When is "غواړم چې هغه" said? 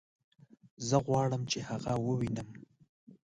1.05-1.93